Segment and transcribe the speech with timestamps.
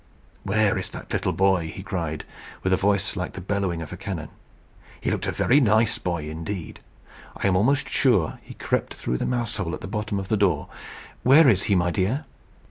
[0.41, 2.25] "Where is that little boy?" he cried,
[2.63, 4.29] with a voice like the bellowing of a cannon.
[4.99, 6.79] "He looked a very nice boy indeed.
[7.37, 10.69] I am almost sure he crept through the mousehole at the bottom of the door.
[11.21, 12.25] Where is he, my dear?"